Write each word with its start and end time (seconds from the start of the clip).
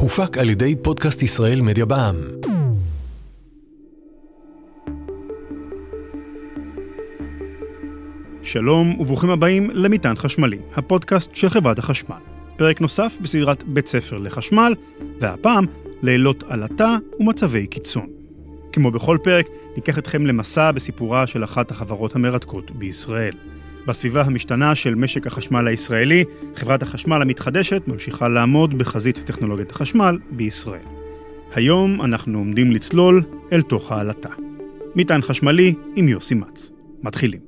הופק 0.00 0.38
על 0.38 0.50
ידי 0.50 0.76
פודקאסט 0.82 1.22
ישראל 1.22 1.60
מדיה 1.60 1.84
בע"מ. 1.84 2.14
שלום 8.42 9.00
וברוכים 9.00 9.30
הבאים 9.30 9.70
למטען 9.70 10.16
חשמלי, 10.16 10.58
הפודקאסט 10.74 11.34
של 11.34 11.50
חברת 11.50 11.78
החשמל. 11.78 12.16
פרק 12.56 12.80
נוסף 12.80 13.18
בסדרת 13.22 13.64
בית 13.64 13.86
ספר 13.86 14.18
לחשמל, 14.18 14.74
והפעם 15.20 15.66
לילות 16.02 16.44
עלטה 16.48 16.96
ומצבי 17.20 17.66
קיצון. 17.66 18.06
כמו 18.72 18.90
בכל 18.90 19.18
פרק, 19.22 19.46
ניקח 19.76 19.98
אתכם 19.98 20.26
למסע 20.26 20.72
בסיפורה 20.72 21.26
של 21.26 21.44
אחת 21.44 21.70
החברות 21.70 22.16
המרתקות 22.16 22.70
בישראל. 22.70 23.34
בסביבה 23.86 24.22
המשתנה 24.22 24.74
של 24.74 24.94
משק 24.94 25.26
החשמל 25.26 25.68
הישראלי, 25.68 26.24
חברת 26.56 26.82
החשמל 26.82 27.22
המתחדשת 27.22 27.82
ממשיכה 27.86 28.28
לעמוד 28.28 28.78
בחזית 28.78 29.18
טכנולוגיית 29.18 29.70
החשמל 29.70 30.18
בישראל. 30.30 30.86
היום 31.54 32.02
אנחנו 32.02 32.38
עומדים 32.38 32.72
לצלול 32.72 33.22
אל 33.52 33.62
תוך 33.62 33.92
העלטה. 33.92 34.30
מטען 34.96 35.22
חשמלי 35.22 35.74
עם 35.96 36.08
יוסי 36.08 36.34
מצ. 36.34 36.70
מתחילים. 37.02 37.45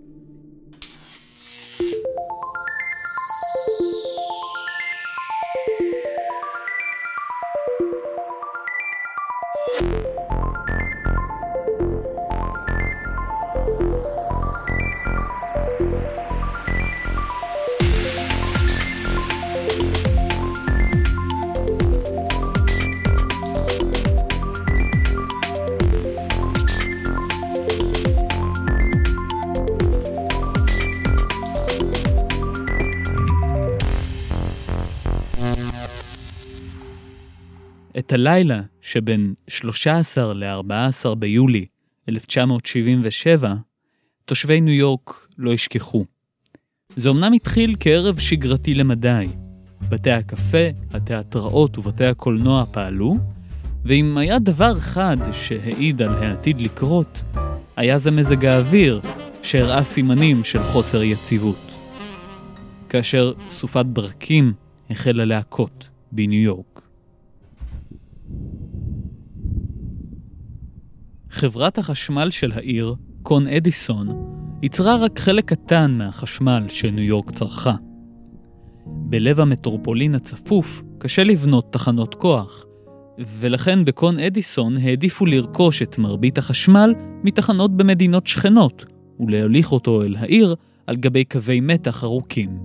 את 37.99 38.13
הלילה 38.13 38.61
שבין 38.81 39.35
13 39.49 40.35
ל-14 40.35 41.15
ביולי 41.15 41.67
1977, 42.09 43.55
תושבי 44.25 44.61
ניו 44.61 44.75
יורק 44.75 45.27
לא 45.39 45.51
ישכחו. 45.51 46.05
זה 46.97 47.11
אמנם 47.11 47.33
התחיל 47.33 47.77
כערב 47.81 48.19
שגרתי 48.19 48.75
למדי. 48.75 49.27
בתי 49.89 50.11
הקפה, 50.11 50.69
התיאטראות 50.91 51.79
ובתי 51.79 52.07
הקולנוע 52.07 52.65
פעלו, 52.65 53.17
ואם 53.85 54.19
היה 54.19 54.39
דבר 54.39 54.79
אחד 54.79 55.17
שהעיד 55.33 56.03
על 56.03 56.15
העתיד 56.15 56.61
לקרות, 56.61 57.23
היה 57.77 57.99
זה 57.99 58.11
מזג 58.11 58.45
האוויר 58.45 59.01
שהראה 59.43 59.85
סימנים 59.85 60.45
של 60.45 60.63
חוסר 60.63 61.03
יציבות. 61.03 61.71
כאשר 62.89 63.33
סופת 63.49 63.87
ברקים 63.87 64.53
החלה 64.91 65.25
להכות 65.25 65.89
בניו 66.13 66.43
יורק. 66.43 66.78
חברת 71.31 71.79
החשמל 71.79 72.31
של 72.31 72.53
העיר, 72.53 72.95
קון 73.23 73.47
אדיסון, 73.47 74.09
ייצרה 74.63 74.97
רק 74.97 75.19
חלק 75.19 75.45
קטן 75.45 75.91
מהחשמל 75.99 76.65
שניו 76.69 77.05
יורק 77.05 77.31
צרכה. 77.31 77.75
בלב 78.87 79.41
המטרופולין 79.41 80.15
הצפוף 80.15 80.83
קשה 80.99 81.25
לבנות 81.25 81.73
תחנות 81.73 82.15
כוח, 82.15 82.65
ולכן 83.19 83.85
בקון 83.85 84.19
אדיסון 84.19 84.77
העדיפו 84.77 85.27
לרכוש 85.27 85.83
את 85.83 85.99
מרבית 85.99 86.39
החשמל 86.39 86.95
מתחנות 87.25 87.77
במדינות 87.77 88.27
שכנות, 88.27 88.85
ולהוליך 89.21 89.73
אותו 89.73 90.03
אל 90.03 90.17
העיר 90.17 90.55
על 90.87 90.97
גבי 90.97 91.25
קווי 91.25 91.61
מתח 91.61 92.05
ארוכים. 92.05 92.59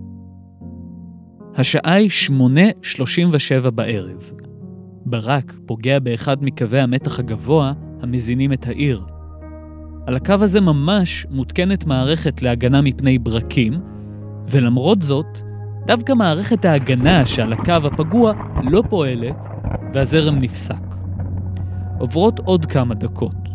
השעה 1.56 1.94
היא 1.94 2.10
8.37 3.66 3.70
בערב. 3.70 4.32
ברק 5.06 5.54
פוגע 5.66 6.00
באחד 6.00 6.44
מקווי 6.44 6.80
המתח 6.80 7.20
הגבוה 7.20 7.74
המזינים 8.04 8.54
את 8.54 8.68
העיר. 8.68 9.04
על 10.08 10.16
הקו 10.16 10.34
הזה 10.34 10.62
ממש 10.62 11.26
מותקנת 11.30 11.86
מערכת 11.86 12.42
להגנה 12.42 12.82
מפני 12.82 13.20
ברקים, 13.20 13.74
ולמרות 14.50 15.02
זאת, 15.02 15.40
דווקא 15.86 16.14
מערכת 16.14 16.66
ההגנה 16.66 17.26
שעל 17.26 17.54
הקו 17.54 17.72
הפגוע 17.72 18.34
לא 18.64 18.84
פועלת, 18.90 19.46
והזרם 19.94 20.36
נפסק. 20.36 20.96
עוברות 22.00 22.40
עוד 22.40 22.66
כמה 22.66 22.96
דקות. 22.96 23.50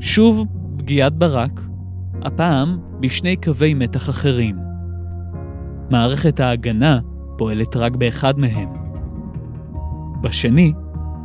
שוב 0.00 0.46
פגיעת 0.78 1.14
ברק, 1.14 1.60
הפעם 2.22 2.78
בשני 3.00 3.36
קווי 3.36 3.74
מתח 3.74 4.10
אחרים. 4.10 4.56
מערכת 5.90 6.40
ההגנה 6.40 7.00
פועלת 7.38 7.76
רק 7.76 7.96
באחד 7.96 8.38
מהם. 8.38 8.68
בשני, 10.22 10.72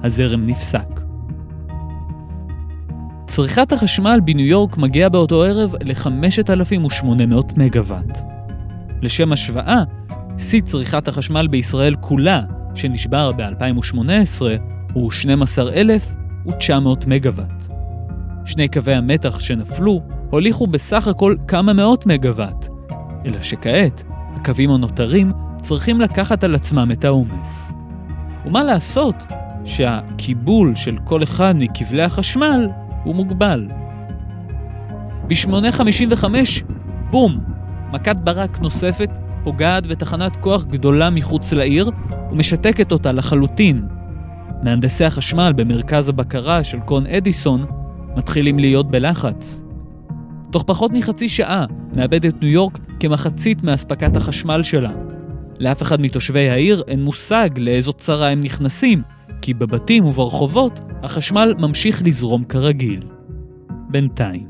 הזרם 0.03 0.47
נפסק. 0.47 1.00
צריכת 3.31 3.71
החשמל 3.71 4.19
בניו 4.25 4.45
יורק 4.45 4.77
מגיעה 4.77 5.09
באותו 5.09 5.43
ערב 5.43 5.73
ל-5,800 5.83 7.05
מגוואט. 7.57 8.17
לשם 9.01 9.31
השוואה, 9.31 9.83
שיא 10.37 10.61
צריכת 10.61 11.07
החשמל 11.07 11.47
בישראל 11.47 11.95
כולה, 11.95 12.41
שנשבר 12.75 13.31
ב-2018, 13.31 14.41
הוא 14.93 15.11
12,900 15.11 17.07
מגוואט. 17.07 17.67
שני 18.45 18.67
קווי 18.67 18.93
המתח 18.93 19.39
שנפלו 19.39 20.01
הוליכו 20.29 20.67
בסך 20.67 21.07
הכל 21.07 21.35
כמה 21.47 21.73
מאות 21.73 22.05
מגוואט, 22.05 22.67
אלא 23.25 23.41
שכעת, 23.41 24.03
הקווים 24.35 24.71
הנותרים 24.71 25.31
צריכים 25.61 26.01
לקחת 26.01 26.43
על 26.43 26.55
עצמם 26.55 26.89
את 26.91 27.05
העומס. 27.05 27.71
ומה 28.45 28.63
לעשות 28.63 29.25
שהקיבול 29.65 30.75
של 30.75 30.97
כל 31.05 31.23
אחד 31.23 31.53
מכבלי 31.57 32.03
החשמל 32.03 32.67
הוא 33.03 33.15
מוגבל. 33.15 33.67
ב-8.55, 35.27 36.25
בום! 37.11 37.39
מכת 37.91 38.15
ברק 38.23 38.59
נוספת 38.59 39.09
פוגעת 39.43 39.87
בתחנת 39.87 40.35
כוח 40.35 40.65
גדולה 40.65 41.09
מחוץ 41.09 41.53
לעיר 41.53 41.91
ומשתקת 42.31 42.91
אותה 42.91 43.11
לחלוטין. 43.11 43.87
מהנדסי 44.63 45.05
החשמל 45.05 45.53
במרכז 45.55 46.09
הבקרה 46.09 46.63
של 46.63 46.79
קון 46.79 47.07
אדיסון 47.07 47.65
מתחילים 48.15 48.59
להיות 48.59 48.91
בלחץ. 48.91 49.61
תוך 50.51 50.63
פחות 50.63 50.91
מחצי 50.93 51.29
שעה 51.29 51.65
מאבדת 51.93 52.41
ניו 52.41 52.51
יורק 52.51 52.79
כמחצית 52.99 53.63
מאספקת 53.63 54.15
החשמל 54.15 54.63
שלה. 54.63 54.91
לאף 55.59 55.81
אחד 55.81 56.01
מתושבי 56.01 56.49
העיר 56.49 56.83
אין 56.87 57.03
מושג 57.03 57.49
לאיזו 57.57 57.93
צרה 57.93 58.29
הם 58.29 58.41
נכנסים, 58.41 59.01
כי 59.41 59.53
בבתים 59.53 60.05
וברחובות 60.05 60.79
החשמל 61.03 61.53
ממשיך 61.59 62.01
לזרום 62.05 62.43
כרגיל. 62.43 63.03
בינתיים. 63.89 64.47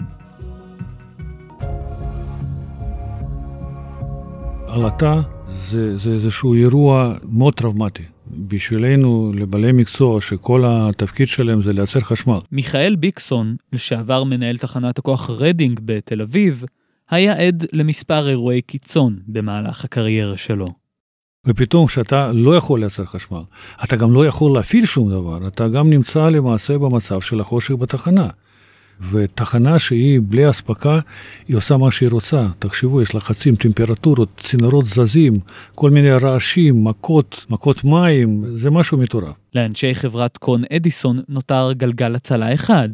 עלטה 4.67 5.21
זה, 5.47 5.97
זה 5.97 6.11
איזשהו 6.11 6.53
אירוע 6.53 7.13
מאוד 7.31 7.53
טראומטי. 7.53 8.03
בשבילנו, 8.27 9.31
לבעלי 9.35 9.71
מקצוע, 9.71 10.21
שכל 10.21 10.63
התפקיד 10.65 11.27
שלהם 11.27 11.61
זה 11.61 11.73
לייצר 11.73 11.99
חשמל. 11.99 12.39
מיכאל 12.51 12.95
ביקסון, 12.95 13.55
לשעבר 13.73 14.23
מנהל 14.23 14.57
תחנת 14.57 14.99
הכוח 14.99 15.29
רדינג 15.29 15.79
בתל 15.85 16.21
אביב, 16.21 16.65
היה 17.09 17.47
עד 17.47 17.65
למספר 17.73 18.29
אירועי 18.29 18.61
קיצון 18.61 19.19
במהלך 19.27 19.85
הקריירה 19.85 20.37
שלו. 20.37 20.80
ופתאום 21.45 21.87
כשאתה 21.87 22.31
לא 22.33 22.55
יכול 22.55 22.79
לייצר 22.79 23.05
חשמל, 23.05 23.41
אתה 23.83 23.95
גם 23.95 24.13
לא 24.13 24.25
יכול 24.25 24.51
להפעיל 24.53 24.85
שום 24.85 25.11
דבר, 25.11 25.47
אתה 25.47 25.67
גם 25.67 25.89
נמצא 25.89 26.29
למעשה 26.29 26.77
במצב 26.77 27.21
של 27.21 27.39
החושך 27.39 27.75
בתחנה. 27.75 28.27
ותחנה 29.11 29.79
שהיא 29.79 30.19
בלי 30.29 30.49
אספקה, 30.49 30.99
היא 31.47 31.57
עושה 31.57 31.77
מה 31.77 31.91
שהיא 31.91 32.09
רוצה. 32.09 32.47
תחשבו, 32.59 33.01
יש 33.01 33.15
לחצים, 33.15 33.55
טמפרטורות, 33.55 34.29
צינורות 34.37 34.85
זזים, 34.85 35.39
כל 35.75 35.89
מיני 35.89 36.11
רעשים, 36.11 36.83
מכות, 36.83 37.45
מכות 37.49 37.83
מים, 37.83 38.43
זה 38.57 38.71
משהו 38.71 38.97
מטורף. 38.97 39.35
לאנשי 39.55 39.95
חברת 39.95 40.37
קון 40.37 40.63
אדיסון 40.75 41.21
נותר 41.29 41.71
גלגל 41.73 42.15
הצלה 42.15 42.53
אחד, 42.53 42.89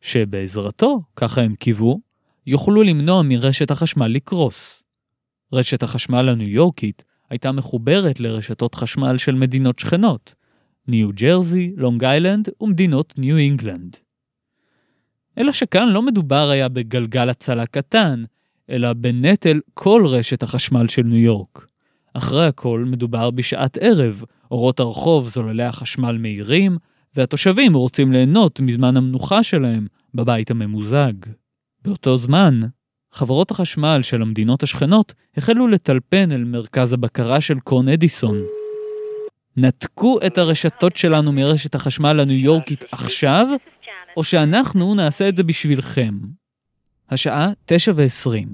שבעזרתו, 0.00 1.00
ככה 1.16 1.40
הם 1.40 1.54
קיוו, 1.54 2.00
יוכלו 2.46 2.82
למנוע 2.82 3.22
מרשת 3.22 3.70
החשמל 3.70 4.06
לקרוס. 4.06 4.82
רשת 5.52 5.82
החשמל 5.82 6.28
הניו 6.28 6.48
יורקית 6.48 7.02
הייתה 7.30 7.52
מחוברת 7.52 8.20
לרשתות 8.20 8.74
חשמל 8.74 9.18
של 9.18 9.34
מדינות 9.34 9.78
שכנות, 9.78 10.34
ניו 10.88 11.10
ג'רזי, 11.12 11.72
לונג 11.76 12.04
איילנד 12.04 12.48
ומדינות 12.60 13.14
ניו 13.18 13.36
אינגלנד. 13.36 13.96
אלא 15.38 15.52
שכאן 15.52 15.88
לא 15.88 16.02
מדובר 16.02 16.50
היה 16.50 16.68
בגלגל 16.68 17.28
הצלה 17.28 17.66
קטן, 17.66 18.24
אלא 18.70 18.92
בנטל 18.92 19.60
כל 19.74 20.04
רשת 20.06 20.42
החשמל 20.42 20.88
של 20.88 21.02
ניו 21.02 21.18
יורק. 21.18 21.66
אחרי 22.14 22.46
הכל 22.46 22.84
מדובר 22.86 23.30
בשעת 23.30 23.78
ערב, 23.80 24.22
אורות 24.50 24.80
הרחוב, 24.80 25.28
זוללי 25.28 25.64
החשמל 25.64 26.18
מהירים, 26.18 26.78
והתושבים 27.14 27.74
רוצים 27.74 28.12
ליהנות 28.12 28.60
מזמן 28.60 28.96
המנוחה 28.96 29.42
שלהם 29.42 29.86
בבית 30.14 30.50
הממוזג. 30.50 31.12
באותו 31.84 32.16
זמן, 32.16 32.60
חברות 33.16 33.50
החשמל 33.50 33.98
של 34.02 34.22
המדינות 34.22 34.62
השכנות 34.62 35.14
החלו 35.36 35.68
לטלפן 35.68 36.32
אל 36.32 36.44
מרכז 36.44 36.92
הבקרה 36.92 37.40
של 37.40 37.60
קון 37.60 37.88
אדיסון. 37.88 38.42
נתקו 39.56 40.18
את 40.26 40.38
הרשתות 40.38 40.96
שלנו 40.96 41.32
מרשת 41.32 41.74
החשמל 41.74 42.20
הניו 42.20 42.36
יורקית 42.36 42.84
עכשיו, 42.92 43.46
או 44.16 44.24
שאנחנו 44.24 44.94
נעשה 44.94 45.28
את 45.28 45.36
זה 45.36 45.42
בשבילכם. 45.42 46.18
השעה 47.10 47.50
תשע 47.64 47.92
ועשרים. 47.96 48.48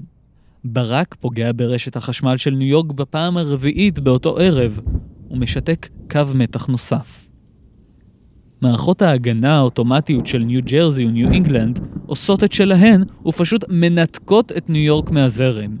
ברק 0.63 1.15
פוגע 1.19 1.51
ברשת 1.55 1.95
החשמל 1.95 2.37
של 2.37 2.51
ניו 2.51 2.67
יורק 2.67 2.91
בפעם 2.91 3.37
הרביעית 3.37 3.99
באותו 3.99 4.37
ערב, 4.37 4.79
ומשתק 5.31 5.87
קו 6.11 6.21
מתח 6.35 6.67
נוסף. 6.67 7.32
מערכות 8.63 9.01
ההגנה 9.01 9.57
האוטומטיות 9.57 10.27
של 10.27 10.39
ניו 10.39 10.61
ג'רזי 10.65 11.05
וניו 11.05 11.31
אינגלנד 11.31 11.79
עושות 12.05 12.43
את 12.43 12.51
שלהן 12.51 13.03
ופשוט 13.25 13.65
מנתקות 13.69 14.51
את 14.51 14.69
ניו 14.69 14.83
יורק 14.83 15.09
מהזרם. 15.09 15.77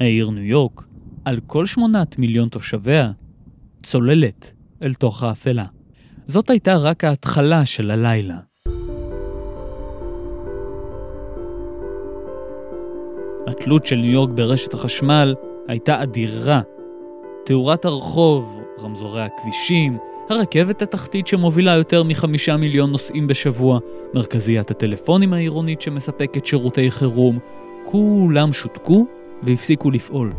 העיר 0.00 0.30
ניו 0.30 0.44
יורק, 0.44 0.84
על 1.24 1.40
כל 1.46 1.66
שמונת 1.66 2.18
מיליון 2.18 2.48
תושביה, 2.48 3.12
צוללת 3.82 4.52
אל 4.82 4.94
תוך 4.94 5.22
האפלה. 5.22 5.64
זאת 6.26 6.50
הייתה 6.50 6.76
רק 6.76 7.04
ההתחלה 7.04 7.66
של 7.66 7.90
הלילה. 7.90 8.38
התלות 13.46 13.86
של 13.86 13.96
ניו 13.96 14.10
יורק 14.10 14.30
ברשת 14.30 14.74
החשמל 14.74 15.34
הייתה 15.68 16.02
אדירה. 16.02 16.60
תאורת 17.44 17.84
הרחוב, 17.84 18.60
רמזורי 18.82 19.22
הכבישים, 19.22 19.98
הרכבת 20.30 20.82
התחתית 20.82 21.26
שמובילה 21.26 21.76
יותר 21.76 22.02
מחמישה 22.02 22.56
מיליון 22.56 22.90
נוסעים 22.90 23.26
בשבוע, 23.26 23.78
מרכזיית 24.14 24.70
הטלפונים 24.70 25.32
העירונית 25.32 25.82
שמספקת 25.82 26.46
שירותי 26.46 26.90
חירום, 26.90 27.38
כולם 27.84 28.52
שותקו 28.52 29.06
והפסיקו 29.42 29.90
לפעול. 29.90 30.32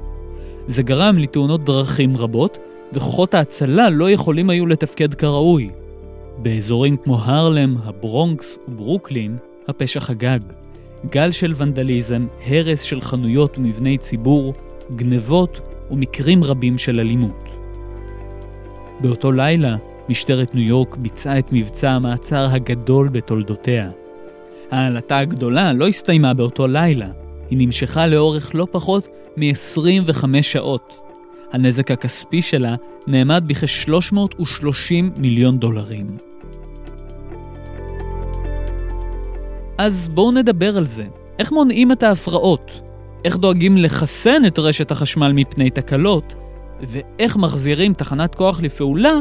זה 0.68 0.84
גרם 0.84 1.18
לתאונות 1.18 1.66
דרכים 1.66 2.18
רבות, 2.18 2.58
וכוחות 2.94 3.34
ההצלה 3.34 3.90
לא 3.90 4.12
יכולים 4.12 4.50
היו 4.50 4.68
לתפקד 4.68 5.14
כראוי. 5.14 5.70
באזורים 6.38 6.98
כמו 6.98 7.18
הרלם, 7.18 7.76
הברונקס 7.84 8.60
וברוקלין, 8.68 9.38
הפשע 9.68 10.00
חגג. 10.00 10.40
גל 11.10 11.32
של 11.32 11.54
ונדליזם, 11.58 12.28
הרס 12.48 12.82
של 12.82 13.02
חנויות 13.02 13.58
ומבני 13.58 13.98
ציבור, 13.98 14.54
גנבות 14.96 15.62
ומקרים 15.92 16.44
רבים 16.44 16.78
של 16.78 17.00
אלימות. 17.00 17.61
באותו 19.02 19.32
לילה, 19.32 19.76
משטרת 20.10 20.56
ניו 20.56 20.64
יורק 20.64 20.96
ביצעה 20.96 21.40
את 21.40 21.48
מבצע 21.52 21.92
המעצר 21.92 22.48
הגדול 22.52 23.08
בתולדותיה. 23.08 23.90
העלטה 24.72 25.18
הגדולה 25.18 25.74
לא 25.74 25.88
הסתיימה 25.88 26.34
באותו 26.34 26.68
לילה, 26.68 27.08
היא 27.50 27.58
נמשכה 27.62 28.08
לאורך 28.08 28.56
לא 28.56 28.68
פחות 28.72 29.08
מ-25 29.38 30.26
שעות. 30.42 31.00
הנזק 31.52 31.92
הכספי 31.92 32.42
שלה 32.42 32.76
נאמד 33.08 33.44
בכ-330 33.48 34.94
מיליון 35.18 35.60
דולרים. 35.60 36.18
אז 39.78 40.10
בואו 40.14 40.32
נדבר 40.32 40.78
על 40.78 40.86
זה. 40.86 41.04
איך 41.40 41.52
מונעים 41.52 41.92
את 41.92 42.04
ההפרעות? 42.04 42.82
איך 43.26 43.38
דואגים 43.38 43.78
לחסן 43.78 44.46
את 44.48 44.60
רשת 44.60 44.92
החשמל 44.92 45.32
מפני 45.32 45.70
תקלות? 45.70 46.36
ואיך 46.88 47.38
מחזירים 47.38 47.94
תחנת 47.94 48.36
כוח 48.36 48.62
לפעולה 48.62 49.14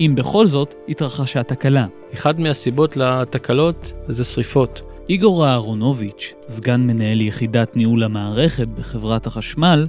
אם 0.00 0.14
בכל 0.14 0.46
זאת 0.46 0.74
התרחשה 0.88 1.42
תקלה. 1.42 1.86
אחד 2.14 2.40
מהסיבות 2.40 2.96
לתקלות 2.96 3.92
זה 4.06 4.24
שריפות. 4.24 4.82
איגור 5.08 5.46
אהרונוביץ', 5.46 6.34
סגן 6.48 6.80
מנהל 6.80 7.20
יחידת 7.20 7.76
ניהול 7.76 8.02
המערכת 8.04 8.68
בחברת 8.68 9.26
החשמל, 9.26 9.86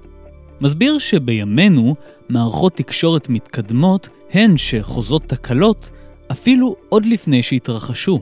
מסביר 0.61 0.99
שבימינו 0.99 1.95
מערכות 2.29 2.73
תקשורת 2.75 3.29
מתקדמות 3.29 4.09
הן 4.31 4.57
שחוזות 4.57 5.23
תקלות 5.23 5.89
אפילו 6.31 6.75
עוד 6.89 7.05
לפני 7.05 7.43
שהתרחשו. 7.43 8.19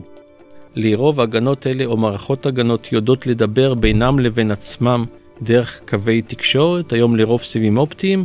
לרוב 0.74 1.20
הגנות 1.20 1.66
אלה 1.66 1.84
או 1.84 1.96
מערכות 1.96 2.46
הגנות 2.46 2.92
יודעות 2.92 3.26
לדבר 3.26 3.74
בינם 3.74 4.18
לבין 4.18 4.50
עצמם 4.50 5.04
דרך 5.42 5.80
קווי 5.88 6.22
תקשורת, 6.22 6.92
היום 6.92 7.16
לרוב 7.16 7.42
סיבים 7.42 7.78
אופטיים, 7.78 8.24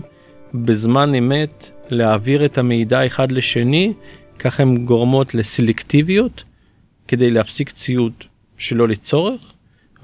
בזמן 0.53 1.15
אמת 1.15 1.69
להעביר 1.89 2.45
את 2.45 2.57
המידע 2.57 3.05
אחד 3.05 3.31
לשני, 3.31 3.94
כך 4.39 4.59
הן 4.59 4.85
גורמות 4.85 5.35
לסלקטיביות 5.35 6.44
כדי 7.07 7.29
להפסיק 7.29 7.69
ציוד 7.69 8.13
שלא 8.57 8.88
לצורך, 8.88 9.53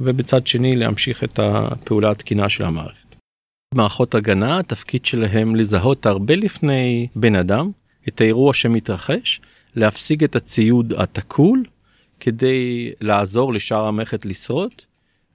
ובצד 0.01 0.47
שני 0.47 0.75
להמשיך 0.75 1.23
את 1.23 1.39
הפעולה 1.39 2.11
התקינה 2.11 2.49
של 2.49 2.63
המערכת. 2.63 3.15
מערכות 3.73 4.15
הגנה, 4.15 4.59
התפקיד 4.59 5.05
שלהם 5.05 5.55
לזהות 5.55 6.05
הרבה 6.05 6.35
לפני 6.35 7.07
בן 7.15 7.35
אדם 7.35 7.71
את 8.07 8.21
האירוע 8.21 8.53
שמתרחש, 8.53 9.41
להפסיק 9.75 10.23
את 10.23 10.35
הציוד 10.35 10.93
התקול 10.97 11.63
כדי 12.19 12.91
לעזור 13.01 13.53
לשאר 13.53 13.85
המערכת 13.85 14.25
לשרוד. 14.25 14.71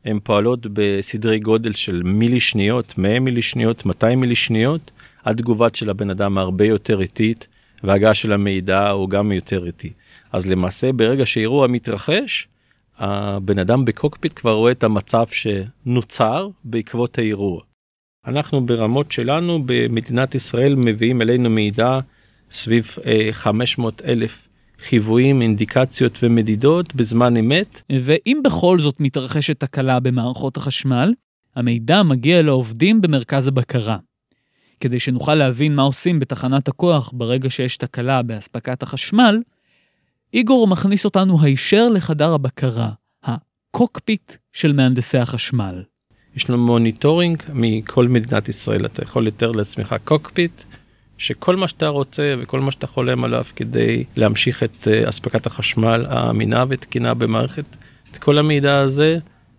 הן 0.04 0.18
פועלות 0.22 0.66
בסדרי 0.72 1.38
גודל 1.38 1.72
של 1.72 2.02
מילי 2.02 2.40
שניות, 2.40 2.98
100 2.98 3.20
מילי 3.20 3.42
שניות, 3.42 3.86
200 3.86 4.20
מילי 4.20 4.36
שניות, 4.36 4.90
התגובה 5.24 5.68
של 5.74 5.90
הבן 5.90 6.10
אדם 6.10 6.38
הרבה 6.38 6.64
יותר 6.64 7.00
איטית, 7.00 7.48
והגעה 7.82 8.14
של 8.14 8.32
המידע 8.32 8.90
הוא 8.90 9.08
גם 9.08 9.32
יותר 9.32 9.66
איטי. 9.66 9.92
אז 10.32 10.46
למעשה 10.46 10.92
ברגע 10.92 11.26
שאירוע 11.26 11.66
מתרחש, 11.66 12.48
הבן 12.98 13.58
אדם 13.58 13.84
בקוקפיט 13.84 14.32
כבר 14.36 14.52
רואה 14.52 14.72
את 14.72 14.84
המצב 14.84 15.24
שנוצר 15.30 16.48
בעקבות 16.64 17.18
האירוע. 17.18 17.60
אנחנו 18.26 18.66
ברמות 18.66 19.12
שלנו 19.12 19.62
במדינת 19.66 20.34
ישראל 20.34 20.74
מביאים 20.74 21.22
אלינו 21.22 21.50
מידע 21.50 21.98
סביב 22.50 22.96
500 23.32 24.02
אה, 24.02 24.12
אלף 24.12 24.48
חיוויים, 24.78 25.42
אינדיקציות 25.42 26.18
ומדידות 26.22 26.94
בזמן 26.94 27.36
אמת. 27.36 27.82
ואם 28.02 28.40
בכל 28.44 28.78
זאת 28.78 29.00
מתרחשת 29.00 29.60
תקלה 29.60 30.00
במערכות 30.00 30.56
החשמל, 30.56 31.12
המידע 31.56 32.02
מגיע 32.02 32.42
לעובדים 32.42 33.00
במרכז 33.00 33.46
הבקרה. 33.46 33.96
כדי 34.80 35.00
שנוכל 35.00 35.34
להבין 35.34 35.76
מה 35.76 35.82
עושים 35.82 36.20
בתחנת 36.20 36.68
הכוח 36.68 37.10
ברגע 37.14 37.50
שיש 37.50 37.76
תקלה 37.76 38.22
באספקת 38.22 38.82
החשמל, 38.82 39.42
איגור 40.34 40.66
מכניס 40.66 41.04
אותנו 41.04 41.42
הישר 41.42 41.88
לחדר 41.88 42.34
הבקרה, 42.34 42.90
הקוקפיט 43.24 44.34
של 44.52 44.72
מהנדסי 44.72 45.18
החשמל. 45.18 45.82
יש 46.36 46.50
לנו 46.50 46.66
monitoring 46.66 47.42
מכל 47.52 48.08
מדינת 48.08 48.48
ישראל, 48.48 48.86
אתה 48.86 49.02
יכול 49.02 49.26
לתאר 49.26 49.52
לעצמך 49.52 49.96
קוקפיט, 50.04 50.62
שכל 51.18 51.56
מה 51.56 51.68
שאתה 51.68 51.88
רוצה 51.88 52.34
וכל 52.38 52.60
מה 52.60 52.70
שאתה 52.70 52.86
חולם 52.86 53.24
עליו 53.24 53.44
כדי 53.56 54.04
להמשיך 54.16 54.62
את 54.62 54.88
אה, 54.88 55.08
אספקת 55.08 55.46
החשמל 55.46 56.06
האמינה 56.08 56.64
ותקינה 56.68 57.14
במערכת, 57.14 57.76
את 58.10 58.18
כל 58.18 58.38
המידע 58.38 58.78
הזה 58.78 59.18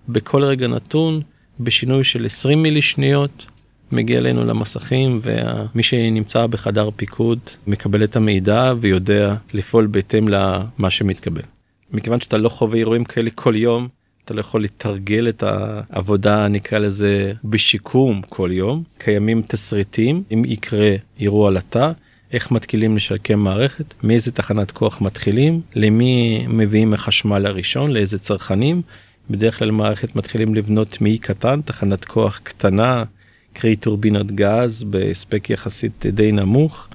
בכל 0.09 0.43
רגע 0.43 0.67
נתון, 0.67 1.21
בשינוי 1.59 2.03
של 2.03 2.25
20 2.25 2.63
מילי 2.63 2.81
שניות, 2.81 3.47
מגיע 3.91 4.17
אלינו 4.17 4.45
למסכים 4.45 5.19
ומי 5.23 5.83
שנמצא 5.83 6.47
בחדר 6.47 6.89
פיקוד 6.95 7.39
מקבל 7.67 8.03
את 8.03 8.15
המידע 8.15 8.73
ויודע 8.79 9.35
לפעול 9.53 9.87
בהתאם 9.87 10.27
למה 10.27 10.89
שמתקבל. 10.89 11.41
מכיוון 11.91 12.21
שאתה 12.21 12.37
לא 12.37 12.49
חווה 12.49 12.77
אירועים 12.77 13.03
כאלה 13.03 13.29
כל 13.35 13.55
יום, 13.55 13.87
אתה 14.25 14.33
לא 14.33 14.39
יכול 14.39 14.63
לתרגל 14.63 15.29
את 15.29 15.43
העבודה 15.47 16.47
נקרא 16.47 16.79
לזה 16.79 17.33
בשיקום 17.43 18.21
כל 18.29 18.49
יום. 18.53 18.83
קיימים 18.97 19.41
תסריטים 19.47 20.23
אם 20.33 20.43
יקרה 20.45 20.95
אירוע 21.19 21.47
עלטה, 21.47 21.91
איך 22.33 22.51
מתחילים 22.51 22.95
לשקם 22.95 23.39
מערכת, 23.39 23.93
מאיזה 24.03 24.31
תחנת 24.31 24.71
כוח 24.71 25.01
מתחילים, 25.01 25.61
למי 25.75 26.45
מביאים 26.47 26.93
החשמל 26.93 27.45
הראשון, 27.45 27.91
לאיזה 27.91 28.19
צרכנים. 28.19 28.81
בדרך 29.29 29.59
כלל 29.59 29.71
מערכת 29.71 30.15
מתחילים 30.15 30.55
לבנות 30.55 31.01
מאי 31.01 31.17
קטן, 31.17 31.61
תחנת 31.61 32.05
כוח 32.05 32.39
קטנה, 32.43 33.03
קרי 33.55 33.75
טורבינות 33.75 34.31
גז 34.31 34.83
בהספק 34.83 35.49
יחסית 35.49 36.05
די 36.05 36.31
נמוך. 36.31 36.87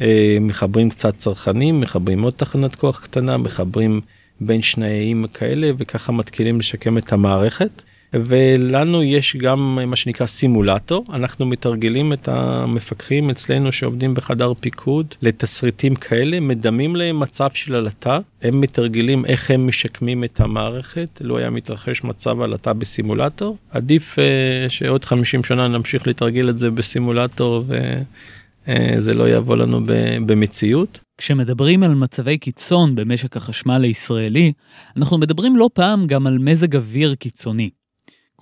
אה, 0.00 0.36
מחברים 0.40 0.90
קצת 0.90 1.16
צרכנים, 1.16 1.80
מחברים 1.80 2.22
עוד 2.22 2.32
תחנת 2.32 2.74
כוח 2.74 3.00
קטנה, 3.00 3.36
מחברים 3.36 4.00
בין 4.40 4.62
שני 4.62 4.86
איים 4.86 5.26
כאלה 5.34 5.70
וככה 5.76 6.12
מתחילים 6.12 6.58
לשקם 6.58 6.98
את 6.98 7.12
המערכת. 7.12 7.82
ולנו 8.14 9.02
יש 9.02 9.36
גם 9.36 9.78
מה 9.86 9.96
שנקרא 9.96 10.26
סימולטור, 10.26 11.04
אנחנו 11.12 11.46
מתרגלים 11.46 12.12
את 12.12 12.28
המפקחים 12.28 13.30
אצלנו 13.30 13.72
שעובדים 13.72 14.14
בחדר 14.14 14.52
פיקוד 14.60 15.14
לתסריטים 15.22 15.94
כאלה, 15.94 16.40
מדמים 16.40 16.96
להם 16.96 17.20
מצב 17.20 17.50
של 17.54 17.74
עלטה, 17.74 18.18
הם 18.42 18.60
מתרגלים 18.60 19.24
איך 19.24 19.50
הם 19.50 19.66
משקמים 19.66 20.24
את 20.24 20.40
המערכת, 20.40 21.20
לא 21.20 21.38
היה 21.38 21.50
מתרחש 21.50 22.04
מצב 22.04 22.40
עלטה 22.40 22.72
בסימולטור, 22.72 23.56
עדיף 23.70 24.18
uh, 24.18 24.22
שעוד 24.68 25.04
50 25.04 25.44
שנה 25.44 25.68
נמשיך 25.68 26.06
לתרגל 26.06 26.50
את 26.50 26.58
זה 26.58 26.70
בסימולטור 26.70 27.64
וזה 27.66 29.12
uh, 29.12 29.14
לא 29.14 29.28
יבוא 29.28 29.56
לנו 29.56 29.80
במציאות. 30.26 31.00
כשמדברים 31.18 31.82
על 31.82 31.94
מצבי 31.94 32.38
קיצון 32.38 32.94
במשק 32.94 33.36
החשמל 33.36 33.84
הישראלי, 33.84 34.52
אנחנו 34.96 35.18
מדברים 35.18 35.56
לא 35.56 35.70
פעם 35.72 36.06
גם 36.06 36.26
על 36.26 36.38
מזג 36.38 36.76
אוויר 36.76 37.14
קיצוני. 37.14 37.70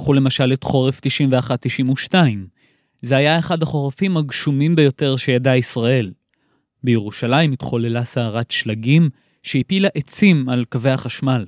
קחו 0.00 0.12
למשל 0.12 0.52
את 0.52 0.64
חורף 0.64 1.00
91-92. 2.12 2.14
זה 3.02 3.16
היה 3.16 3.38
אחד 3.38 3.62
החורפים 3.62 4.16
הגשומים 4.16 4.76
ביותר 4.76 5.16
שידעה 5.16 5.57
ישראל. 5.57 6.12
בירושלים 6.85 7.52
התחוללה 7.52 8.04
סערת 8.04 8.50
שלגים 8.50 9.11
שהפילה 9.42 9.88
עצים 9.95 10.49
על 10.49 10.64
קווי 10.64 10.90
החשמל. 10.90 11.47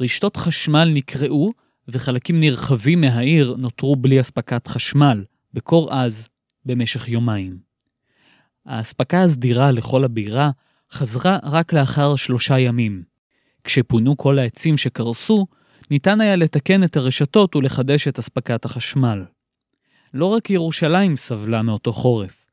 רשתות 0.00 0.36
חשמל 0.36 0.90
נקרעו 0.94 1.52
וחלקים 1.88 2.40
נרחבים 2.40 3.00
מהעיר 3.00 3.54
נותרו 3.58 3.96
בלי 3.96 4.20
אספקת 4.20 4.66
חשמל, 4.66 5.24
בקור 5.54 5.92
עז, 5.94 6.28
במשך 6.64 7.08
יומיים. 7.08 7.58
האספקה 8.66 9.22
הסדירה 9.22 9.70
לכל 9.70 10.04
הבירה 10.04 10.50
חזרה 10.92 11.38
רק 11.42 11.72
לאחר 11.72 12.16
שלושה 12.16 12.58
ימים. 12.58 13.02
כשפונו 13.64 14.16
כל 14.16 14.38
העצים 14.38 14.76
שקרסו, 14.76 15.46
ניתן 15.90 16.20
היה 16.20 16.36
לתקן 16.36 16.84
את 16.84 16.96
הרשתות 16.96 17.56
ולחדש 17.56 18.08
את 18.08 18.18
אספקת 18.18 18.64
החשמל. 18.64 19.24
לא 20.14 20.26
רק 20.26 20.50
ירושלים 20.50 21.16
סבלה 21.16 21.62
מאותו 21.62 21.92
חורף. 21.92 22.46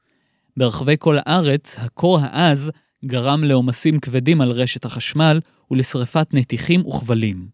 ברחבי 0.57 0.95
כל 0.99 1.17
הארץ, 1.19 1.75
הקור 1.77 2.19
העז 2.21 2.71
גרם 3.05 3.43
לעומסים 3.43 3.99
כבדים 3.99 4.41
על 4.41 4.51
רשת 4.51 4.85
החשמל 4.85 5.39
ולשרפת 5.71 6.27
נתיכים 6.33 6.85
וכבלים. 6.85 7.47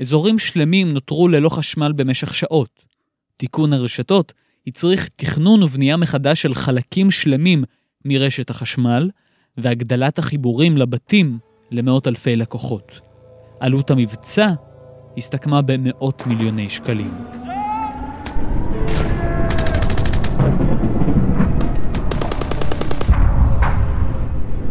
אזורים 0.00 0.38
שלמים 0.38 0.88
נותרו 0.88 1.28
ללא 1.28 1.48
חשמל 1.48 1.92
במשך 1.92 2.34
שעות. 2.34 2.84
תיקון 3.36 3.72
הרשתות 3.72 4.32
הצריך 4.66 5.08
תכנון 5.16 5.62
ובנייה 5.62 5.96
מחדש 5.96 6.42
של 6.42 6.54
חלקים 6.54 7.10
שלמים 7.10 7.64
מרשת 8.04 8.50
החשמל, 8.50 9.10
והגדלת 9.56 10.18
החיבורים 10.18 10.76
לבתים 10.76 11.38
למאות 11.70 12.08
אלפי 12.08 12.36
לקוחות. 12.36 13.00
עלות 13.60 13.90
המבצע 13.90 14.52
הסתכמה 15.18 15.62
במאות 15.62 16.26
מיליוני 16.26 16.70
שקלים. 16.70 17.10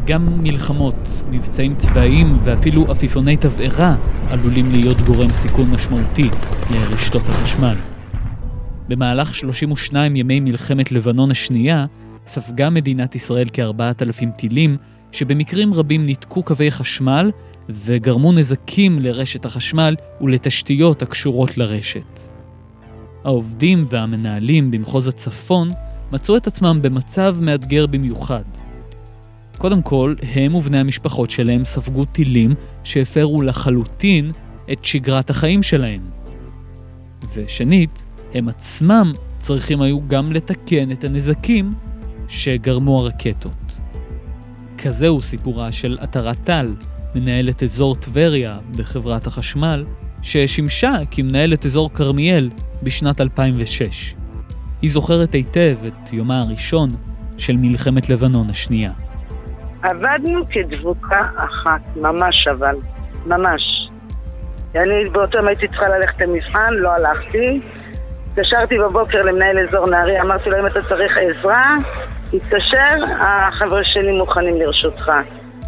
גם 0.05 0.43
מלחמות, 0.43 0.95
מבצעים 1.29 1.75
צבאיים 1.75 2.39
ואפילו 2.43 2.91
עפיפוני 2.91 3.37
תבערה 3.37 3.95
עלולים 4.29 4.69
להיות 4.69 5.01
גורם 5.01 5.29
סיכון 5.29 5.71
משמעותי 5.71 6.29
לרשתות 6.71 7.29
החשמל. 7.29 7.75
במהלך 8.87 9.35
32 9.35 10.15
ימי 10.15 10.39
מלחמת 10.39 10.91
לבנון 10.91 11.31
השנייה 11.31 11.85
ספגה 12.27 12.69
מדינת 12.69 13.15
ישראל 13.15 13.47
כ-4,000 13.53 14.31
טילים, 14.37 14.77
שבמקרים 15.11 15.73
רבים 15.73 16.03
ניתקו 16.03 16.43
קווי 16.43 16.71
חשמל 16.71 17.31
וגרמו 17.69 18.31
נזקים 18.31 18.99
לרשת 18.99 19.45
החשמל 19.45 19.95
ולתשתיות 20.21 21.01
הקשורות 21.01 21.57
לרשת. 21.57 22.19
העובדים 23.23 23.85
והמנהלים 23.89 24.71
במחוז 24.71 25.07
הצפון 25.07 25.71
מצאו 26.11 26.37
את 26.37 26.47
עצמם 26.47 26.79
במצב 26.81 27.37
מאתגר 27.41 27.87
במיוחד. 27.87 28.43
קודם 29.57 29.81
כל, 29.81 30.15
הם 30.35 30.55
ובני 30.55 30.79
המשפחות 30.79 31.29
שלהם 31.29 31.63
ספגו 31.63 32.05
טילים 32.05 32.55
שהפרו 32.83 33.41
לחלוטין 33.41 34.31
את 34.71 34.85
שגרת 34.85 35.29
החיים 35.29 35.63
שלהם. 35.63 36.01
ושנית, 37.33 38.03
הם 38.33 38.49
עצמם 38.49 39.13
צריכים 39.39 39.81
היו 39.81 40.07
גם 40.07 40.31
לתקן 40.31 40.91
את 40.91 41.03
הנזקים 41.03 41.73
שגרמו 42.27 42.99
הרקטות. 42.99 43.76
כזהו 44.77 45.21
סיפורה 45.21 45.71
של 45.71 45.97
עטרת 46.01 46.37
טל, 46.43 46.73
מנהלת 47.15 47.63
אזור 47.63 47.95
טבריה 47.95 48.57
בחברת 48.77 49.27
החשמל, 49.27 49.85
ששימשה 50.21 50.91
כמנהלת 51.11 51.65
אזור 51.65 51.93
כרמיאל 51.93 52.49
בשנת 52.83 53.21
2006. 53.21 54.15
היא 54.81 54.89
זוכרת 54.89 55.33
היטב 55.33 55.77
את 55.87 56.13
יומה 56.13 56.41
הראשון 56.41 56.89
של 57.37 57.53
מלחמת 57.57 58.09
לבנון 58.09 58.49
השנייה. 58.49 58.91
עבדנו 59.83 60.39
כדבוקה 60.49 61.21
אחת, 61.35 61.81
ממש 61.95 62.47
אבל, 62.51 62.75
ממש. 63.25 63.61
אני 64.75 65.09
באותו 65.11 65.37
יום 65.37 65.47
הייתי 65.47 65.67
צריכה 65.67 65.87
ללכת 65.87 66.21
למבחן, 66.21 66.73
לא 66.73 66.89
הלכתי. 66.89 67.61
התקשרתי 68.31 68.75
בבוקר 68.77 69.21
למנהל 69.23 69.67
אזור 69.67 69.89
נהריה, 69.89 70.21
אמרתי 70.21 70.49
לו 70.49 70.59
אם 70.59 70.67
אתה 70.67 70.79
צריך 70.89 71.11
עזרה, 71.17 71.75
התקשר, 72.33 72.95
החבר'ה 73.19 73.81
שלי 73.83 74.11
מוכנים 74.11 74.55
לרשותך. 74.61 75.11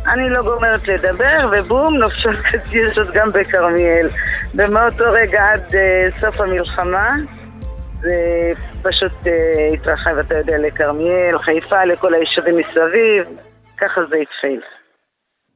אני 0.08 0.30
לא 0.30 0.42
גומרת 0.44 0.88
לדבר, 0.88 1.50
ובום, 1.52 1.98
נופשות 1.98 2.36
קטיושות 2.52 3.08
גם 3.14 3.32
בכרמיאל. 3.32 4.10
ומאותו 4.56 5.04
רגע 5.12 5.44
עד 5.54 5.66
uh, 5.66 6.22
סוף 6.22 6.42
המלחמה, 6.42 7.16
זה 8.02 8.16
פשוט 8.82 9.12
uh, 9.24 9.30
התרחב, 9.74 10.18
אתה 10.18 10.38
יודע, 10.38 10.58
לכרמיאל, 10.58 11.38
חיפה, 11.40 11.86
לכל 11.86 12.14
היישובים 12.14 12.58
מסביב, 12.58 13.24
ככה 13.78 14.02
זה 14.10 14.16
התחיל. 14.16 14.62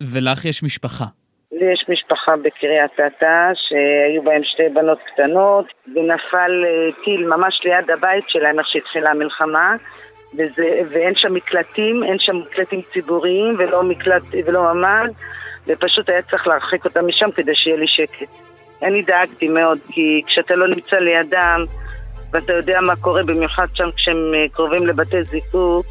ולך 0.02 0.46
יש 0.46 0.64
משפחה. 0.64 1.06
לי 1.52 1.74
יש 1.74 1.86
משפחה 1.90 2.36
בקריית 2.38 2.94
אתא, 2.94 3.52
שהיו 3.54 4.24
בהם 4.24 4.42
שתי 4.44 4.70
בנות 4.74 5.00
קטנות, 5.14 5.66
ונפל 5.88 6.52
uh, 6.64 7.06
טיל 7.06 7.28
ממש 7.28 7.62
ליד 7.66 7.92
הבית 7.92 8.24
שלהם, 8.28 8.60
איך 8.60 8.68
שהתחילה 8.68 9.12
המלחמה. 9.12 9.76
וזה, 10.34 10.82
ואין 10.92 11.14
שם 11.16 11.34
מקלטים, 11.34 12.04
אין 12.04 12.18
שם 12.20 12.36
מקלטים 12.36 12.82
ציבוריים 12.94 13.56
ולא 13.60 13.84
מקלט 13.84 14.24
ולא 14.46 14.74
ממ"ד, 14.74 15.10
ופשוט 15.68 16.10
היה 16.10 16.22
צריך 16.22 16.48
להרחיק 16.48 16.86
אותם 16.86 17.08
משם 17.08 17.32
כדי 17.36 17.52
שיהיה 17.56 17.78
לי 17.78 17.88
שקט. 17.88 18.34
אני 18.84 19.02
דאגתי 19.02 19.48
מאוד, 19.48 19.78
כי 19.92 20.22
כשאתה 20.28 20.56
לא 20.56 20.68
נמצא 20.68 20.96
לידם, 20.96 21.66
ואתה 22.32 22.54
יודע 22.54 22.80
מה 22.82 22.96
קורה, 22.96 23.24
במיוחד 23.24 23.68
שם 23.74 23.90
כשהם 23.96 24.34
אה, 24.34 24.50
קרובים 24.52 24.88
לבתי 24.88 25.24
זיקוק, 25.32 25.86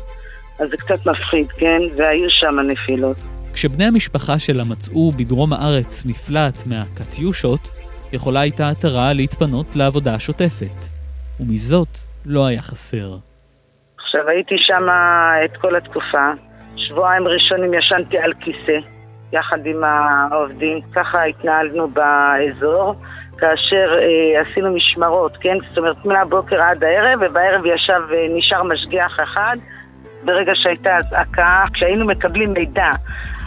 אז 0.58 0.70
זה 0.70 0.76
קצת 0.76 1.06
מפחיד, 1.06 1.48
כן? 1.50 1.82
והיו 1.96 2.30
שם 2.30 2.60
נפילות. 2.60 3.16
כשבני 3.52 3.84
המשפחה 3.84 4.38
שלה 4.38 4.64
מצאו 4.64 5.12
בדרום 5.12 5.52
הארץ 5.52 6.04
מפלט 6.06 6.66
מהקטיושות, 6.66 7.68
יכולה 8.12 8.40
הייתה 8.40 8.68
עטרה 8.68 9.12
להתפנות 9.12 9.76
לעבודה 9.76 10.14
השוטפת. 10.14 10.92
ומזאת 11.40 11.88
לא 12.26 12.46
היה 12.46 12.62
חסר. 12.62 13.16
עכשיו, 14.14 14.28
הייתי 14.28 14.54
שם 14.58 14.86
את 15.44 15.56
כל 15.56 15.76
התקופה. 15.76 16.30
שבועיים 16.76 17.28
ראשונים 17.28 17.74
ישנתי 17.74 18.18
על 18.18 18.32
כיסא, 18.40 18.78
יחד 19.32 19.66
עם 19.66 19.84
העובדים. 19.84 20.80
ככה 20.94 21.24
התנהלנו 21.24 21.88
באזור, 21.88 22.94
כאשר 23.38 23.98
אה, 23.98 24.40
עשינו 24.40 24.74
משמרות, 24.74 25.36
כן? 25.40 25.56
זאת 25.68 25.78
אומרת, 25.78 26.04
מהבוקר 26.04 26.62
עד 26.62 26.84
הערב, 26.84 27.18
ובערב 27.22 27.66
ישב, 27.66 28.02
אה, 28.12 28.26
נשאר 28.30 28.62
משגיח 28.62 29.20
אחד. 29.22 29.56
ברגע 30.24 30.52
שהייתה 30.54 30.96
אזעקה, 30.96 31.64
כשהיינו 31.74 32.06
מקבלים 32.06 32.52
מידע 32.52 32.90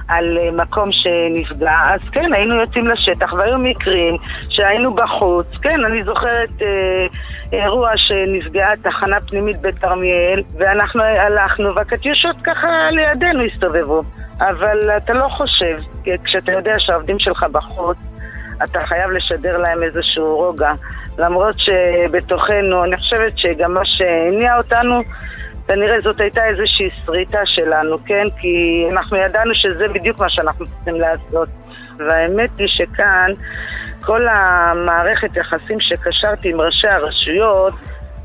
על 0.07 0.37
אה, 0.37 0.51
מקום 0.51 0.89
שנפגע, 0.91 1.77
אז 1.93 1.99
כן, 2.11 2.33
היינו 2.33 2.55
יוצאים 2.55 2.87
לשטח, 2.87 3.33
והיו 3.33 3.57
מקרים 3.57 4.17
שהיינו 4.49 4.93
בחוץ. 4.93 5.47
כן, 5.61 5.85
אני 5.85 6.03
זוכרת 6.03 6.61
אה, 6.61 7.05
אירוע 7.53 7.91
שנפגעה 7.95 8.73
תחנה 8.83 9.21
פנימית 9.21 9.61
בכרמיאל, 9.61 10.43
ואנחנו 10.57 11.03
הלכנו, 11.03 11.75
והקטיושות 11.75 12.35
ככה 12.43 12.67
לידינו 12.91 13.43
הסתובבו. 13.43 14.03
אבל 14.39 14.89
אתה 14.97 15.13
לא 15.13 15.27
חושב, 15.27 15.77
כשאתה 16.23 16.51
יודע 16.51 16.73
שהעובדים 16.77 17.19
שלך 17.19 17.45
בחוץ, 17.51 17.97
אתה 18.63 18.79
חייב 18.85 19.11
לשדר 19.11 19.57
להם 19.57 19.83
איזשהו 19.83 20.37
רוגע. 20.37 20.73
למרות 21.17 21.55
שבתוכנו, 21.57 22.83
אני 22.83 22.97
חושבת 22.97 23.33
שגם 23.37 23.73
מה 23.73 23.81
שהניע 23.83 24.57
אותנו 24.57 25.01
כנראה 25.67 26.01
זאת 26.03 26.19
הייתה 26.19 26.45
איזושהי 26.45 26.89
שריטה 27.05 27.41
שלנו, 27.45 27.97
כן? 28.05 28.27
כי 28.41 28.85
אנחנו 28.91 29.17
ידענו 29.17 29.51
שזה 29.55 29.87
בדיוק 29.87 30.19
מה 30.19 30.29
שאנחנו 30.29 30.65
צריכים 30.65 30.95
לעשות. 30.95 31.49
והאמת 31.97 32.49
היא 32.57 32.67
שכאן, 32.67 33.31
כל 34.01 34.27
המערכת 34.27 35.37
יחסים 35.37 35.77
שקשרתי 35.79 36.49
עם 36.49 36.61
ראשי 36.61 36.87
הרשויות, 36.87 37.73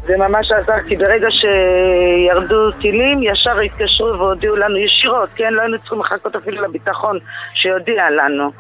זה 0.07 0.17
ממש 0.17 0.53
עזר, 0.53 0.89
כי 0.89 0.97
ברגע 0.97 1.29
שירדו 1.31 2.71
טילים, 2.71 3.23
ישר 3.23 3.59
התקשרו 3.59 4.19
והודיעו 4.19 4.57
לנו 4.57 4.77
ישירות, 4.77 5.29
כן? 5.35 5.53
לא 5.53 5.63
היינו 5.63 5.79
צריכים 5.79 6.01
לחכות 6.01 6.37
אפילו 6.37 6.63
לביטחון 6.63 7.19
שיודיע 7.55 8.11
לנו. 8.11 8.51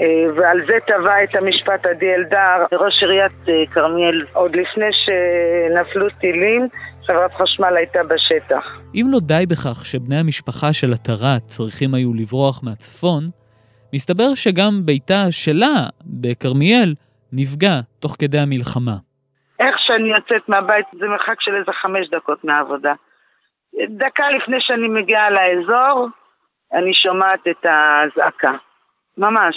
אה, 0.00 0.32
ועל 0.36 0.60
זה 0.66 0.78
טבע 0.86 1.24
את 1.24 1.34
המשפט 1.34 1.86
עדי 1.86 2.14
אלדר, 2.14 2.66
ראש 2.72 3.02
עיריית 3.02 3.48
אה, 3.48 3.74
כרמיאל, 3.74 4.26
עוד 4.32 4.56
לפני 4.56 4.90
שנפלו 5.02 6.06
טילים, 6.20 6.68
חברת 7.06 7.32
חשמל 7.32 7.76
הייתה 7.76 7.98
בשטח. 8.02 8.64
אם 8.94 9.06
לא 9.10 9.18
די 9.20 9.44
בכך 9.50 9.84
שבני 9.84 10.16
המשפחה 10.16 10.72
של 10.72 10.92
עטרה 10.92 11.38
צריכים 11.38 11.94
היו 11.94 12.10
לברוח 12.14 12.60
מהצפון, 12.64 13.22
מסתבר 13.94 14.34
שגם 14.34 14.72
ביתה 14.84 15.22
שלה, 15.30 15.76
בכרמיאל, 16.22 16.94
נפגע 17.32 17.74
תוך 18.00 18.16
כדי 18.20 18.38
המלחמה. 18.38 18.96
איך 19.60 19.74
שאני 19.86 20.08
יוצאת 20.16 20.48
מהבית 20.48 20.86
זה 20.92 21.06
מרחק 21.06 21.40
של 21.40 21.54
איזה 21.56 21.72
חמש 21.82 22.10
דקות 22.10 22.44
מהעבודה. 22.44 22.92
דקה 23.88 24.24
לפני 24.36 24.56
שאני 24.60 24.88
מגיעה 24.88 25.30
לאזור, 25.30 26.08
אני 26.72 26.94
שומעת 26.94 27.40
את 27.50 27.66
הזעקה. 27.66 28.52
ממש. 29.18 29.56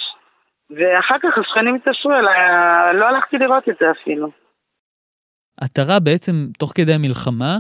ואחר 0.76 1.16
כך 1.24 1.38
השכנים 1.38 1.76
התקשרו 1.76 2.12
אליי, 2.12 2.40
לא 2.94 3.06
הלכתי 3.06 3.38
לראות 3.38 3.70
את 3.70 3.76
זה 3.80 3.92
אפילו. 3.92 4.30
עטרה 5.62 6.00
בעצם, 6.00 6.34
תוך 6.60 6.72
כדי 6.76 6.94
המלחמה, 6.94 7.58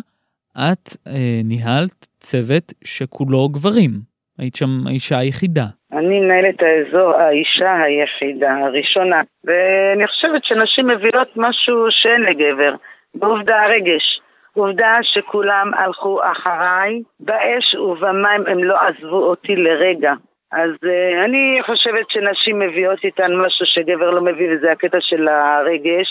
את 0.57 0.87
אה, 1.07 1.41
ניהלת 1.43 2.07
צוות 2.19 2.73
שכולו 2.83 3.49
גברים. 3.49 3.91
היית 4.39 4.55
שם 4.55 4.87
האישה 4.87 5.17
היחידה. 5.17 5.65
אני 5.91 6.19
מנהלת 6.19 6.59
האזור, 6.61 7.15
האישה 7.15 7.73
היחידה, 7.83 8.51
הראשונה. 8.65 9.21
ואני 9.43 10.07
חושבת 10.07 10.43
שנשים 10.43 10.87
מביאות 10.87 11.27
משהו 11.35 11.85
שאין 11.89 12.21
לגבר. 12.21 12.75
בעובדה 13.15 13.61
הרגש. 13.61 14.19
עובדה 14.53 14.97
שכולם 15.01 15.71
הלכו 15.73 16.19
אחריי, 16.31 17.01
באש 17.19 17.75
ובמים 17.75 18.47
הם 18.47 18.63
לא 18.63 18.75
עזבו 18.87 19.23
אותי 19.23 19.55
לרגע. 19.55 20.13
אז 20.61 20.71
uh, 20.85 21.25
אני 21.25 21.59
חושבת 21.65 22.05
שנשים 22.09 22.59
מביאות 22.59 22.99
איתן 23.03 23.31
משהו 23.45 23.65
שגבר 23.65 24.09
לא 24.09 24.21
מביא, 24.21 24.47
וזה 24.51 24.71
הקטע 24.71 24.97
של 25.01 25.27
הרגש. 25.27 26.07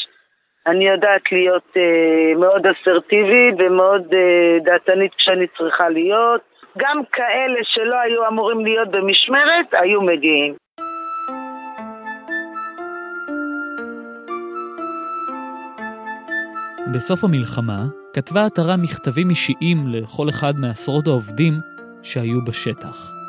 אני 0.66 0.88
יודעת 0.88 1.22
להיות 1.32 1.68
uh, 1.76 2.38
מאוד 2.38 2.66
אסרטיבית 2.66 3.54
ומאוד 3.58 4.06
uh, 4.12 4.64
דעתנית 4.64 5.14
כשאני 5.14 5.46
צריכה 5.58 5.88
להיות. 5.88 6.40
גם 6.78 7.00
כאלה 7.12 7.60
שלא 7.62 7.96
היו 8.00 8.28
אמורים 8.28 8.60
להיות 8.64 8.88
במשמרת, 8.90 9.68
היו 9.72 10.02
מגיעים. 10.02 10.54
בסוף 16.94 17.24
המלחמה 17.24 17.80
כתבה 18.14 18.40
עטרה 18.46 18.76
מכתבים 18.82 19.30
אישיים 19.30 19.78
לכל 19.92 20.26
אחד 20.28 20.52
מעשרות 20.60 21.06
העובדים 21.06 21.52
שהיו 22.02 22.44
בשטח. 22.44 23.21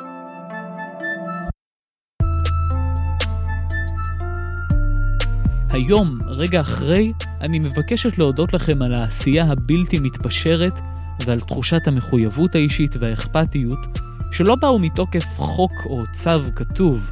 היום, 5.74 6.18
רגע 6.28 6.60
אחרי, 6.60 7.12
אני 7.40 7.58
מבקשת 7.58 8.18
להודות 8.18 8.54
לכם 8.54 8.82
על 8.82 8.94
העשייה 8.94 9.44
הבלתי 9.44 9.98
מתפשרת 9.98 10.72
ועל 11.26 11.40
תחושת 11.40 11.88
המחויבות 11.88 12.54
האישית 12.54 12.96
והאכפתיות, 12.98 13.78
שלא 14.32 14.54
באו 14.54 14.78
מתוקף 14.78 15.24
חוק 15.36 15.72
או 15.86 16.02
צו 16.12 16.30
כתוב, 16.56 17.10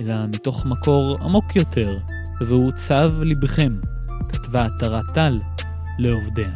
אלא 0.00 0.14
מתוך 0.26 0.66
מקור 0.66 1.18
עמוק 1.22 1.56
יותר, 1.56 1.98
והוא 2.40 2.72
צו 2.72 3.24
לבכם, 3.24 3.76
כתבה 4.32 4.64
עטרת 4.64 5.04
טל 5.14 5.32
לעובדיה. 5.98 6.50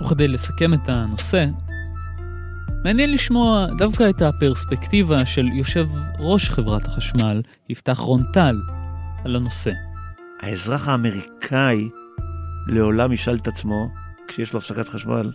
וכדי 0.00 0.28
לסכם 0.28 0.74
את 0.74 0.88
הנושא, 0.88 1.46
מעניין 2.84 3.12
לשמוע 3.12 3.66
דווקא 3.78 4.10
את 4.10 4.22
הפרספקטיבה 4.22 5.26
של 5.26 5.46
יושב 5.46 5.86
ראש 6.18 6.50
חברת 6.50 6.86
החשמל, 6.86 7.42
יפתח 7.68 7.98
רון 7.98 8.24
טל, 8.32 8.56
על 9.24 9.36
הנושא. 9.36 9.70
האזרח 10.40 10.88
האמריקאי 10.88 11.88
לעולם 12.66 13.12
ישאל 13.12 13.36
את 13.36 13.46
עצמו, 13.46 13.88
כשיש 14.28 14.52
לו 14.52 14.58
הפסקת 14.58 14.88
חשמל, 14.88 15.32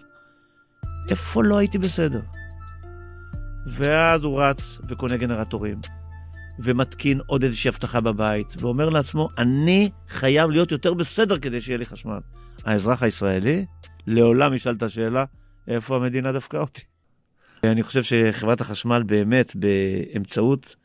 איפה 1.09 1.43
לא 1.43 1.57
הייתי 1.57 1.77
בסדר? 1.77 2.21
ואז 3.67 4.23
הוא 4.23 4.41
רץ 4.41 4.79
וקונה 4.89 5.17
גנרטורים, 5.17 5.77
ומתקין 6.59 7.19
עוד 7.25 7.43
איזושהי 7.43 7.69
הבטחה 7.69 8.01
בבית, 8.01 8.53
ואומר 8.59 8.89
לעצמו, 8.89 9.29
אני 9.37 9.89
חייב 10.07 10.49
להיות 10.49 10.71
יותר 10.71 10.93
בסדר 10.93 11.39
כדי 11.39 11.61
שיהיה 11.61 11.77
לי 11.77 11.85
חשמל. 11.85 12.19
האזרח 12.65 13.03
הישראלי 13.03 13.65
לעולם 14.07 14.53
ישאל 14.53 14.75
את 14.75 14.83
השאלה, 14.83 15.25
איפה 15.67 15.95
המדינה 15.95 16.31
דפקה 16.31 16.59
אותי? 16.59 16.81
אני 17.63 17.83
חושב 17.83 18.03
שחברת 18.03 18.61
החשמל 18.61 19.03
באמת, 19.03 19.55
באמצעות 19.55 20.75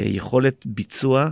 אה, 0.00 0.04
יכולת 0.06 0.66
ביצוע 0.66 1.30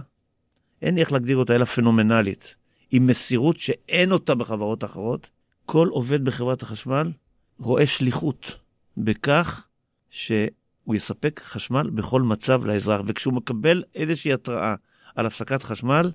אין 0.83 0.95
לי 0.95 1.01
איך 1.01 1.13
להגדיר 1.13 1.37
אותה, 1.37 1.55
אלא 1.55 1.65
פנומנלית, 1.65 2.57
עם 2.91 3.07
מסירות 3.07 3.59
שאין 3.59 4.13
אותה 4.13 4.35
בחברות 4.35 4.85
אחרות. 4.85 5.31
כל 5.67 5.89
עובד 5.89 6.25
בחברת 6.25 6.63
החשמל 6.63 7.13
רואה 7.59 7.87
שליחות 7.87 8.53
בכך 8.97 9.67
שהוא 10.11 10.95
יספק 10.95 11.41
חשמל 11.45 11.91
בכל 11.91 12.23
מצב 12.23 12.67
לאזרח, 12.67 13.01
וכשהוא 13.07 13.35
מקבל 13.35 13.83
איזושהי 13.95 14.33
התראה 14.33 14.75
על 15.15 15.27
הפסקת 15.27 15.63
חשמל, 15.63 16.13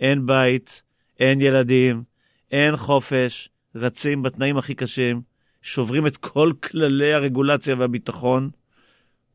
אין 0.00 0.26
בית, 0.26 0.82
אין 1.20 1.40
ילדים, 1.40 2.02
אין 2.50 2.76
חופש, 2.76 3.48
רצים 3.74 4.22
בתנאים 4.22 4.56
הכי 4.56 4.74
קשים, 4.74 5.22
שוברים 5.62 6.06
את 6.06 6.16
כל 6.16 6.52
כללי 6.62 7.12
הרגולציה 7.12 7.74
והביטחון, 7.78 8.50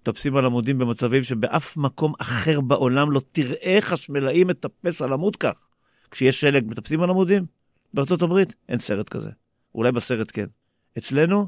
מטפסים 0.04 0.36
על 0.36 0.46
עמודים 0.46 0.78
במצבים 0.78 1.24
שבאף 1.24 1.78
מקום 1.78 2.14
אחר 2.20 2.62
בעולם 2.62 3.12
לא 3.12 3.22
תראה 3.32 3.78
חשמלאי 3.82 4.44
מטפס 4.44 5.02
על 5.02 5.14
עמוד 5.14 5.36
כך. 5.36 5.68
כשיש 6.12 6.42
שלג 6.42 6.66
מטפסים 6.68 7.02
על 7.02 7.10
עמודים? 7.10 7.46
בארצות 7.94 8.22
הברית 8.22 8.56
אין 8.70 8.80
סרט 8.80 9.10
כזה. 9.10 9.30
אולי 9.76 9.92
בסרט 9.92 10.32
כן. 10.34 10.46
אצלנו, 10.98 11.48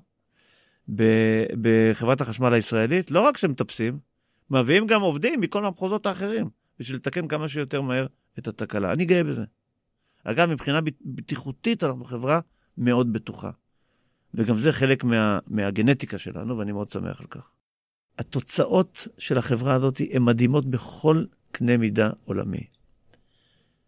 בחברת 1.61 2.21
החשמל 2.21 2.53
הישראלית, 2.53 3.11
לא 3.11 3.21
רק 3.21 3.37
שמטפסים, 3.37 3.99
מביאים 4.49 4.87
גם 4.87 5.01
עובדים 5.01 5.41
מכל 5.41 5.65
המחוזות 5.65 6.05
האחרים, 6.05 6.49
בשביל 6.79 6.97
לתקן 6.97 7.27
כמה 7.27 7.49
שיותר 7.49 7.81
מהר 7.81 8.07
את 8.39 8.47
התקלה. 8.47 8.91
אני 8.91 9.05
גאה 9.05 9.23
בזה. 9.23 9.43
אגב, 10.23 10.49
מבחינה 10.49 10.79
בטיחותית 11.05 11.83
אנחנו 11.83 12.05
חברה 12.05 12.39
מאוד 12.77 13.13
בטוחה. 13.13 13.51
וגם 14.33 14.57
זה 14.57 14.73
חלק 14.73 15.03
מה, 15.03 15.39
מהגנטיקה 15.47 16.17
שלנו, 16.17 16.57
ואני 16.57 16.71
מאוד 16.71 16.91
שמח 16.91 17.21
על 17.21 17.27
כך. 17.27 17.51
התוצאות 18.17 19.07
של 19.17 19.37
החברה 19.37 19.73
הזאת 19.73 20.01
הן 20.11 20.23
מדהימות 20.23 20.65
בכל 20.65 21.25
קנה 21.51 21.77
מידה 21.77 22.09
עולמי. 22.25 22.67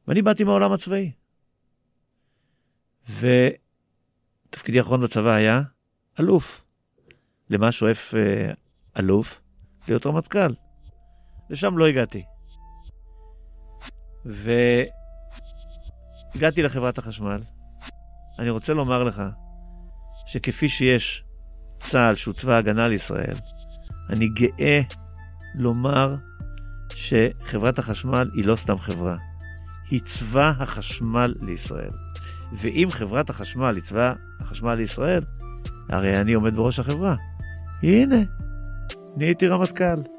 ואני 0.07 0.21
באתי 0.21 0.43
מהעולם 0.43 0.71
הצבאי. 0.71 1.11
ותפקידי 4.49 4.79
האחרון 4.79 5.01
בצבא 5.01 5.31
היה 5.31 5.61
אלוף. 6.19 6.63
למה 7.49 7.71
שואף 7.71 8.13
אה, 8.13 8.51
אלוף? 8.99 9.41
להיות 9.87 10.05
רמטכ"ל. 10.05 10.53
לשם 11.49 11.77
לא 11.77 11.87
הגעתי. 11.87 12.23
והגעתי 16.35 16.63
לחברת 16.63 16.97
החשמל. 16.97 17.41
אני 18.39 18.49
רוצה 18.49 18.73
לומר 18.73 19.03
לך 19.03 19.21
שכפי 20.27 20.69
שיש 20.69 21.23
צה"ל, 21.79 22.15
שהוא 22.15 22.33
צבא 22.33 22.53
ההגנה 22.53 22.87
לישראל, 22.87 23.35
אני 24.09 24.27
גאה 24.27 24.81
לומר 25.55 26.15
שחברת 26.95 27.79
החשמל 27.79 28.29
היא 28.33 28.45
לא 28.45 28.55
סתם 28.55 28.77
חברה, 28.77 29.17
היא 29.89 30.01
צבא 30.01 30.53
החשמל 30.59 31.33
לישראל. 31.41 31.91
ואם 32.53 32.87
חברת 32.91 33.29
החשמל 33.29 33.75
היא 33.75 33.83
צבא 33.83 34.13
החשמל 34.39 34.75
לישראל, 34.75 35.23
הרי 35.89 36.21
אני 36.21 36.33
עומד 36.33 36.55
בראש 36.55 36.79
החברה. 36.79 37.15
הנה, 37.83 38.17
נהייתי 39.17 39.47
רמטכ"ל. 39.47 40.16